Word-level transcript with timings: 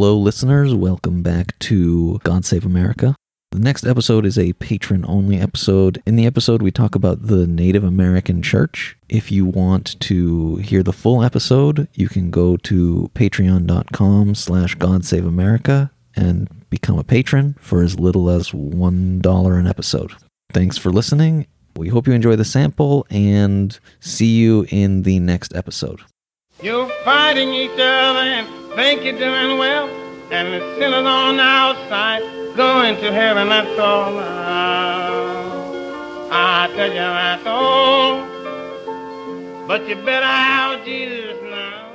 Hello, 0.00 0.16
listeners. 0.16 0.72
Welcome 0.76 1.24
back 1.24 1.58
to 1.58 2.20
God 2.22 2.44
Save 2.44 2.64
America. 2.64 3.16
The 3.50 3.58
next 3.58 3.84
episode 3.84 4.24
is 4.26 4.38
a 4.38 4.52
patron 4.52 5.04
only 5.08 5.40
episode. 5.40 6.00
In 6.06 6.14
the 6.14 6.24
episode, 6.24 6.62
we 6.62 6.70
talk 6.70 6.94
about 6.94 7.26
the 7.26 7.48
Native 7.48 7.82
American 7.82 8.40
Church. 8.40 8.96
If 9.08 9.32
you 9.32 9.44
want 9.44 9.98
to 10.02 10.54
hear 10.58 10.84
the 10.84 10.92
full 10.92 11.24
episode, 11.24 11.88
you 11.94 12.08
can 12.08 12.30
go 12.30 12.56
to 12.58 13.10
patreon.com 13.16 14.36
slash 14.36 14.76
God 14.76 15.04
Save 15.04 15.26
America 15.26 15.90
and 16.14 16.48
become 16.70 17.00
a 17.00 17.02
patron 17.02 17.56
for 17.58 17.82
as 17.82 17.98
little 17.98 18.30
as 18.30 18.50
$1 18.50 19.58
an 19.58 19.66
episode. 19.66 20.12
Thanks 20.52 20.78
for 20.78 20.92
listening. 20.92 21.48
We 21.74 21.88
hope 21.88 22.06
you 22.06 22.12
enjoy 22.12 22.36
the 22.36 22.44
sample 22.44 23.04
and 23.10 23.76
see 23.98 24.36
you 24.36 24.64
in 24.68 25.02
the 25.02 25.18
next 25.18 25.56
episode. 25.56 26.02
You're 26.62 26.88
fighting 27.04 27.52
each 27.52 27.72
other 27.72 28.57
think 28.78 29.02
you're 29.02 29.18
doing 29.18 29.58
well, 29.58 29.88
and 30.30 30.54
the 30.54 30.60
sinners 30.76 31.04
on 31.04 31.36
the 31.36 31.42
outside 31.42 32.22
going 32.54 32.94
to 33.00 33.12
heaven. 33.12 33.48
That's 33.48 33.76
all. 33.76 34.16
I 36.30 36.70
tell 36.76 36.86
you 36.86 36.94
that's 36.94 37.44
all. 37.44 38.24
But 39.66 39.88
you 39.88 39.96
better 39.96 40.24
have 40.24 40.84
Jesus 40.84 41.42
now. 41.42 41.92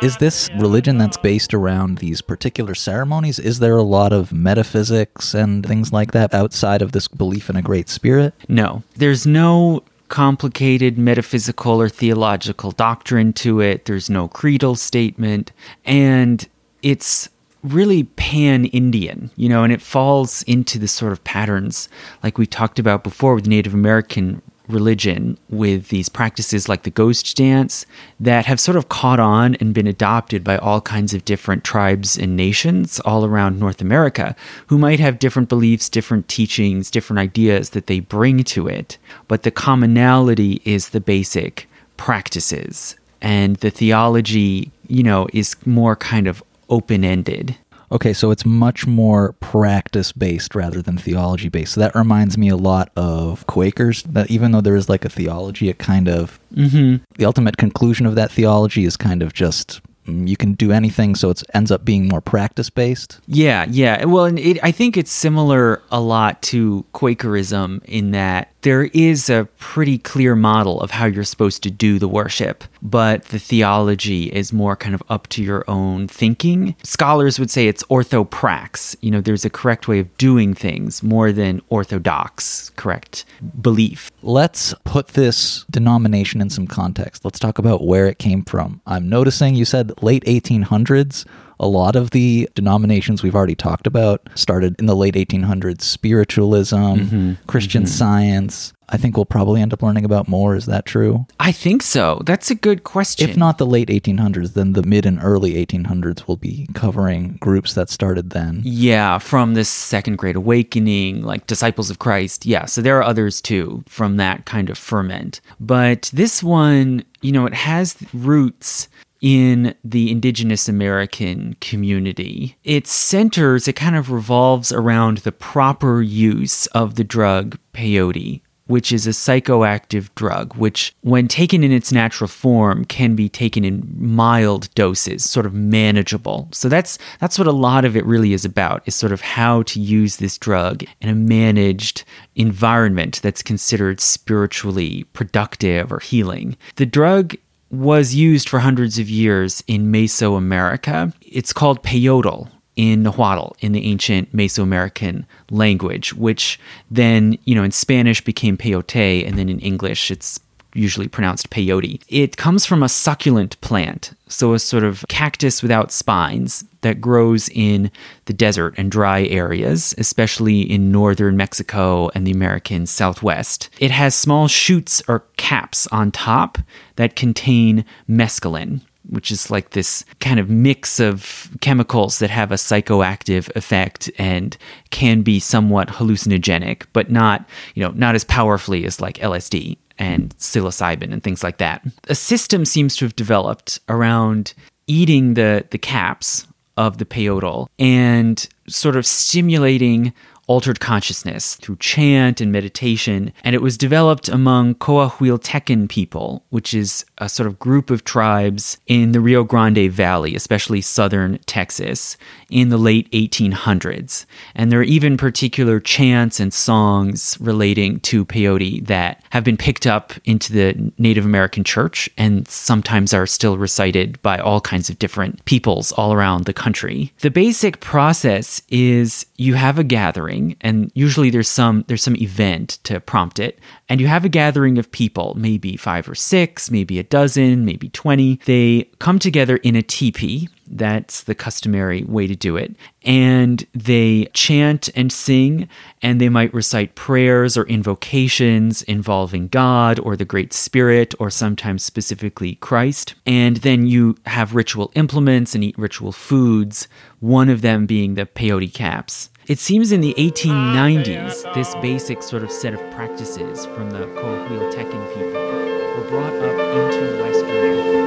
Is 0.00 0.16
this 0.16 0.48
religion 0.56 0.96
that's 0.96 1.18
based 1.18 1.52
around 1.52 1.98
these 1.98 2.22
particular 2.22 2.74
ceremonies? 2.74 3.38
Is 3.38 3.58
there 3.58 3.76
a 3.76 3.82
lot 3.82 4.14
of 4.14 4.32
metaphysics 4.32 5.34
and 5.34 5.64
things 5.66 5.92
like 5.92 6.12
that 6.12 6.32
outside 6.32 6.80
of 6.80 6.92
this 6.92 7.06
belief 7.06 7.50
in 7.50 7.56
a 7.56 7.60
great 7.60 7.90
spirit? 7.90 8.32
No, 8.48 8.82
there's 8.94 9.26
no 9.26 9.82
complicated 10.08 10.98
metaphysical 10.98 11.80
or 11.80 11.88
theological 11.88 12.70
doctrine 12.72 13.32
to 13.34 13.60
it. 13.60 13.84
There's 13.84 14.10
no 14.10 14.28
creedal 14.28 14.76
statement. 14.76 15.52
And 15.84 16.46
it's 16.82 17.28
really 17.62 18.04
pan 18.04 18.66
Indian, 18.66 19.30
you 19.36 19.48
know, 19.48 19.64
and 19.64 19.72
it 19.72 19.82
falls 19.82 20.42
into 20.44 20.78
the 20.78 20.88
sort 20.88 21.12
of 21.12 21.22
patterns 21.24 21.88
like 22.22 22.38
we 22.38 22.46
talked 22.46 22.78
about 22.78 23.02
before 23.02 23.34
with 23.34 23.46
Native 23.46 23.74
American 23.74 24.42
religion 24.68 25.38
with 25.48 25.88
these 25.88 26.08
practices 26.08 26.68
like 26.68 26.82
the 26.82 26.90
ghost 26.90 27.36
dance 27.36 27.86
that 28.18 28.46
have 28.46 28.60
sort 28.60 28.76
of 28.76 28.88
caught 28.88 29.20
on 29.20 29.54
and 29.56 29.74
been 29.74 29.86
adopted 29.86 30.42
by 30.42 30.58
all 30.58 30.80
kinds 30.80 31.14
of 31.14 31.24
different 31.24 31.64
tribes 31.64 32.16
and 32.16 32.36
nations 32.36 33.00
all 33.00 33.24
around 33.24 33.58
North 33.58 33.80
America 33.80 34.34
who 34.66 34.78
might 34.78 35.00
have 35.00 35.18
different 35.18 35.48
beliefs, 35.48 35.88
different 35.88 36.28
teachings, 36.28 36.90
different 36.90 37.20
ideas 37.20 37.70
that 37.70 37.86
they 37.86 38.00
bring 38.00 38.44
to 38.44 38.66
it. 38.68 38.98
But 39.28 39.42
the 39.42 39.50
commonality 39.50 40.60
is 40.64 40.90
the 40.90 41.00
basic 41.00 41.68
practices. 41.96 42.96
And 43.22 43.56
the 43.56 43.70
theology, 43.70 44.70
you 44.88 45.02
know, 45.02 45.26
is 45.32 45.56
more 45.66 45.96
kind 45.96 46.26
of 46.26 46.42
open 46.68 47.04
ended. 47.04 47.56
Okay, 47.92 48.12
so 48.12 48.30
it's 48.30 48.44
much 48.44 48.86
more 48.86 49.32
practice 49.34 50.12
based 50.12 50.54
rather 50.54 50.82
than 50.82 50.98
theology 50.98 51.48
based. 51.48 51.74
So 51.74 51.80
that 51.80 51.94
reminds 51.94 52.36
me 52.36 52.48
a 52.48 52.56
lot 52.56 52.90
of 52.96 53.46
Quakers. 53.46 54.02
That 54.04 54.30
even 54.30 54.52
though 54.52 54.60
there 54.60 54.76
is 54.76 54.88
like 54.88 55.04
a 55.04 55.08
theology, 55.08 55.68
it 55.68 55.78
kind 55.78 56.08
of 56.08 56.40
Mm-hmm. 56.54 57.04
the 57.16 57.24
ultimate 57.26 57.58
conclusion 57.58 58.06
of 58.06 58.14
that 58.14 58.30
theology 58.30 58.84
is 58.86 58.96
kind 58.96 59.22
of 59.22 59.34
just 59.34 59.82
mm, 60.06 60.26
you 60.26 60.36
can 60.36 60.54
do 60.54 60.72
anything. 60.72 61.14
So 61.14 61.28
it 61.30 61.42
ends 61.52 61.70
up 61.70 61.84
being 61.84 62.08
more 62.08 62.22
practice 62.22 62.70
based. 62.70 63.20
Yeah, 63.26 63.66
yeah. 63.68 64.04
Well, 64.06 64.24
and 64.24 64.38
it, 64.38 64.58
I 64.62 64.72
think 64.72 64.96
it's 64.96 65.12
similar 65.12 65.82
a 65.90 66.00
lot 66.00 66.40
to 66.42 66.84
Quakerism 66.94 67.82
in 67.84 68.12
that 68.12 68.48
there 68.66 68.90
is 68.92 69.30
a 69.30 69.46
pretty 69.58 69.96
clear 69.96 70.34
model 70.34 70.80
of 70.80 70.90
how 70.90 71.06
you're 71.06 71.22
supposed 71.22 71.62
to 71.62 71.70
do 71.70 72.00
the 72.00 72.08
worship, 72.08 72.64
but 72.82 73.26
the 73.26 73.38
theology 73.38 74.24
is 74.24 74.52
more 74.52 74.74
kind 74.74 74.92
of 74.92 75.00
up 75.08 75.28
to 75.28 75.40
your 75.40 75.64
own 75.68 76.08
thinking. 76.08 76.74
Scholars 76.82 77.38
would 77.38 77.48
say 77.48 77.68
it's 77.68 77.84
orthoprax. 77.84 78.96
You 79.02 79.12
know, 79.12 79.20
there's 79.20 79.44
a 79.44 79.50
correct 79.50 79.86
way 79.86 80.00
of 80.00 80.18
doing 80.18 80.52
things 80.52 81.00
more 81.00 81.30
than 81.30 81.62
orthodox, 81.68 82.70
correct 82.70 83.24
belief. 83.60 84.10
Let's 84.24 84.74
put 84.82 85.08
this 85.10 85.64
denomination 85.70 86.40
in 86.40 86.50
some 86.50 86.66
context. 86.66 87.24
Let's 87.24 87.38
talk 87.38 87.60
about 87.60 87.86
where 87.86 88.08
it 88.08 88.18
came 88.18 88.42
from. 88.42 88.80
I'm 88.84 89.08
noticing 89.08 89.54
you 89.54 89.64
said 89.64 90.02
late 90.02 90.24
1800s. 90.24 91.24
A 91.58 91.66
lot 91.66 91.96
of 91.96 92.10
the 92.10 92.48
denominations 92.54 93.22
we've 93.22 93.34
already 93.34 93.54
talked 93.54 93.86
about 93.86 94.28
started 94.34 94.78
in 94.78 94.86
the 94.86 94.96
late 94.96 95.14
1800s 95.14 95.82
spiritualism, 95.82 96.76
mm-hmm. 96.76 97.32
Christian 97.46 97.84
mm-hmm. 97.84 97.90
science. 97.90 98.72
I 98.88 98.96
think 98.96 99.16
we'll 99.16 99.24
probably 99.24 99.60
end 99.60 99.72
up 99.72 99.82
learning 99.82 100.04
about 100.04 100.28
more. 100.28 100.54
Is 100.54 100.66
that 100.66 100.86
true? 100.86 101.26
I 101.40 101.50
think 101.50 101.82
so. 101.82 102.22
That's 102.24 102.50
a 102.50 102.54
good 102.54 102.84
question. 102.84 103.28
If 103.28 103.36
not 103.36 103.58
the 103.58 103.66
late 103.66 103.88
1800s, 103.88 104.54
then 104.54 104.74
the 104.74 104.82
mid 104.82 105.06
and 105.06 105.18
early 105.20 105.54
1800s 105.54 106.28
will 106.28 106.36
be 106.36 106.68
covering 106.74 107.36
groups 107.40 107.74
that 107.74 107.90
started 107.90 108.30
then. 108.30 108.60
Yeah, 108.64 109.18
from 109.18 109.54
the 109.54 109.64
Second 109.64 110.18
Great 110.18 110.36
Awakening, 110.36 111.22
like 111.22 111.46
Disciples 111.48 111.90
of 111.90 111.98
Christ. 111.98 112.46
Yeah, 112.46 112.66
so 112.66 112.80
there 112.80 112.96
are 112.98 113.02
others 113.02 113.40
too 113.40 113.82
from 113.88 114.18
that 114.18 114.46
kind 114.46 114.70
of 114.70 114.78
ferment. 114.78 115.40
But 115.58 116.10
this 116.12 116.42
one, 116.42 117.04
you 117.22 117.32
know, 117.32 117.46
it 117.46 117.54
has 117.54 117.96
roots 118.12 118.88
in 119.20 119.74
the 119.84 120.10
indigenous 120.10 120.68
American 120.68 121.56
community. 121.60 122.56
It 122.64 122.86
centers, 122.86 123.68
it 123.68 123.74
kind 123.74 123.96
of 123.96 124.10
revolves 124.10 124.72
around 124.72 125.18
the 125.18 125.32
proper 125.32 126.02
use 126.02 126.66
of 126.68 126.94
the 126.96 127.04
drug 127.04 127.58
peyote. 127.72 128.42
Which 128.68 128.90
is 128.90 129.06
a 129.06 129.10
psychoactive 129.10 130.12
drug, 130.16 130.56
which, 130.56 130.92
when 131.02 131.28
taken 131.28 131.62
in 131.62 131.70
its 131.70 131.92
natural 131.92 132.26
form, 132.26 132.84
can 132.84 133.14
be 133.14 133.28
taken 133.28 133.64
in 133.64 133.94
mild 133.96 134.74
doses, 134.74 135.22
sort 135.22 135.46
of 135.46 135.54
manageable. 135.54 136.48
So 136.50 136.68
that's 136.68 136.98
that's 137.20 137.38
what 137.38 137.46
a 137.46 137.52
lot 137.52 137.84
of 137.84 137.96
it 137.96 138.04
really 138.04 138.32
is 138.32 138.44
about, 138.44 138.82
is 138.84 138.96
sort 138.96 139.12
of 139.12 139.20
how 139.20 139.62
to 139.62 139.78
use 139.78 140.16
this 140.16 140.36
drug 140.36 140.82
in 141.00 141.08
a 141.08 141.14
managed 141.14 142.02
environment 142.34 143.20
that's 143.22 143.40
considered 143.40 144.00
spiritually 144.00 145.04
productive 145.12 145.92
or 145.92 146.00
healing. 146.00 146.56
The 146.74 146.86
drug 146.86 147.36
was 147.70 148.14
used 148.14 148.48
for 148.48 148.60
hundreds 148.60 148.98
of 148.98 149.08
years 149.08 149.62
in 149.66 149.90
Mesoamerica. 149.90 151.12
It's 151.22 151.52
called 151.52 151.82
peyotl 151.82 152.48
in 152.76 153.02
Nahuatl 153.02 153.56
in 153.60 153.72
the 153.72 153.86
ancient 153.86 154.34
Mesoamerican 154.36 155.24
language, 155.50 156.12
which 156.14 156.60
then, 156.90 157.38
you 157.44 157.54
know, 157.54 157.64
in 157.64 157.72
Spanish 157.72 158.22
became 158.22 158.56
peyote, 158.56 159.26
and 159.26 159.38
then 159.38 159.48
in 159.48 159.58
English 159.60 160.10
it's 160.10 160.38
usually 160.76 161.08
pronounced 161.08 161.50
peyote. 161.50 162.02
It 162.08 162.36
comes 162.36 162.66
from 162.66 162.82
a 162.82 162.88
succulent 162.88 163.60
plant, 163.60 164.12
so 164.28 164.54
a 164.54 164.58
sort 164.58 164.84
of 164.84 165.04
cactus 165.08 165.62
without 165.62 165.92
spines 165.92 166.64
that 166.82 167.00
grows 167.00 167.48
in 167.48 167.90
the 168.26 168.32
desert 168.32 168.74
and 168.76 168.90
dry 168.90 169.24
areas, 169.24 169.94
especially 169.98 170.60
in 170.60 170.92
northern 170.92 171.36
Mexico 171.36 172.10
and 172.14 172.26
the 172.26 172.32
American 172.32 172.86
Southwest. 172.86 173.68
It 173.78 173.90
has 173.90 174.14
small 174.14 174.48
shoots 174.48 175.02
or 175.08 175.24
caps 175.36 175.86
on 175.88 176.12
top 176.12 176.58
that 176.96 177.16
contain 177.16 177.84
mescaline 178.08 178.80
which 179.08 179.30
is 179.30 179.50
like 179.50 179.70
this 179.70 180.04
kind 180.20 180.40
of 180.40 180.50
mix 180.50 180.98
of 180.98 181.50
chemicals 181.60 182.18
that 182.18 182.30
have 182.30 182.50
a 182.50 182.56
psychoactive 182.56 183.54
effect 183.54 184.10
and 184.18 184.56
can 184.90 185.22
be 185.22 185.38
somewhat 185.38 185.88
hallucinogenic, 185.88 186.86
but 186.92 187.10
not, 187.10 187.48
you 187.74 187.82
know, 187.82 187.92
not 187.92 188.14
as 188.14 188.24
powerfully 188.24 188.84
as 188.84 189.00
like 189.00 189.18
LSD 189.18 189.76
and 189.98 190.36
psilocybin 190.38 191.12
and 191.12 191.22
things 191.22 191.42
like 191.42 191.58
that. 191.58 191.84
A 192.08 192.14
system 192.14 192.64
seems 192.64 192.96
to 192.96 193.04
have 193.04 193.16
developed 193.16 193.80
around 193.88 194.54
eating 194.86 195.34
the 195.34 195.64
the 195.70 195.78
caps 195.78 196.46
of 196.76 196.98
the 196.98 197.04
peyote 197.04 197.66
and 197.78 198.48
sort 198.68 198.96
of 198.96 199.06
stimulating 199.06 200.12
altered 200.46 200.80
consciousness 200.80 201.56
through 201.56 201.76
chant 201.76 202.40
and 202.40 202.52
meditation. 202.52 203.32
And 203.44 203.54
it 203.54 203.62
was 203.62 203.76
developed 203.76 204.28
among 204.28 204.76
Coahuiltecan 204.76 205.88
people, 205.88 206.44
which 206.50 206.72
is 206.72 207.04
a 207.18 207.28
sort 207.28 207.46
of 207.46 207.58
group 207.58 207.90
of 207.90 208.04
tribes 208.04 208.78
in 208.86 209.12
the 209.12 209.20
Rio 209.20 209.44
Grande 209.44 209.90
Valley, 209.90 210.34
especially 210.34 210.80
southern 210.80 211.38
Texas, 211.46 212.16
in 212.50 212.68
the 212.68 212.78
late 212.78 213.10
1800s. 213.10 214.24
And 214.54 214.70
there 214.70 214.80
are 214.80 214.84
even 214.84 215.16
particular 215.16 215.80
chants 215.80 216.38
and 216.38 216.54
songs 216.54 217.36
relating 217.40 218.00
to 218.00 218.24
peyote 218.24 218.86
that 218.86 219.22
have 219.30 219.44
been 219.44 219.56
picked 219.56 219.86
up 219.86 220.12
into 220.24 220.52
the 220.52 220.92
Native 220.98 221.24
American 221.24 221.64
church 221.64 222.08
and 222.16 222.46
sometimes 222.46 223.12
are 223.12 223.26
still 223.26 223.58
recited 223.58 224.20
by 224.22 224.38
all 224.38 224.60
kinds 224.60 224.88
of 224.88 224.98
different 224.98 225.44
peoples 225.44 225.92
all 225.92 226.12
around 226.12 226.44
the 226.44 226.52
country. 226.52 227.12
The 227.20 227.30
basic 227.30 227.80
process 227.80 228.62
is 228.68 229.26
you 229.36 229.54
have 229.54 229.78
a 229.78 229.84
gathering 229.84 230.35
gathering 230.36 230.56
and 230.60 230.90
usually 230.94 231.30
there's 231.30 231.48
some 231.48 231.84
there's 231.88 232.02
some 232.02 232.16
event 232.16 232.78
to 232.84 233.00
prompt 233.00 233.38
it 233.38 233.58
and 233.88 234.00
you 234.00 234.06
have 234.06 234.24
a 234.24 234.28
gathering 234.28 234.78
of 234.78 234.90
people 234.90 235.34
maybe 235.36 235.76
5 235.76 236.08
or 236.08 236.14
6 236.14 236.70
maybe 236.70 236.98
a 236.98 237.02
dozen 237.02 237.64
maybe 237.64 237.88
20 237.90 238.40
they 238.44 238.88
come 238.98 239.18
together 239.18 239.56
in 239.58 239.76
a 239.76 239.82
teepee 239.82 240.48
that's 240.68 241.22
the 241.22 241.34
customary 241.34 242.02
way 242.04 242.26
to 242.26 242.34
do 242.34 242.56
it. 242.56 242.74
And 243.04 243.64
they 243.72 244.26
chant 244.32 244.88
and 244.96 245.12
sing, 245.12 245.68
and 246.02 246.20
they 246.20 246.28
might 246.28 246.52
recite 246.52 246.96
prayers 246.96 247.56
or 247.56 247.64
invocations 247.66 248.82
involving 248.82 249.46
God 249.48 250.00
or 250.00 250.16
the 250.16 250.24
Great 250.24 250.52
Spirit, 250.52 251.14
or 251.20 251.30
sometimes 251.30 251.84
specifically 251.84 252.56
Christ. 252.56 253.14
And 253.24 253.58
then 253.58 253.86
you 253.86 254.16
have 254.26 254.56
ritual 254.56 254.90
implements 254.94 255.54
and 255.54 255.62
eat 255.62 255.78
ritual 255.78 256.10
foods, 256.10 256.88
one 257.20 257.48
of 257.48 257.62
them 257.62 257.86
being 257.86 258.14
the 258.14 258.26
peyote 258.26 258.74
caps. 258.74 259.30
It 259.48 259.60
seems 259.60 259.92
in 259.92 260.00
the 260.00 260.12
1890s, 260.18 261.54
this 261.54 261.72
basic 261.76 262.20
sort 262.20 262.42
of 262.42 262.50
set 262.50 262.74
of 262.74 262.80
practices 262.90 263.64
from 263.66 263.90
the 263.90 264.06
Coahuiltecan 264.06 265.14
people 265.14 266.02
were 266.02 266.10
brought 266.10 266.32
up 266.32 266.58
into 266.74 267.22
Western 267.22 268.05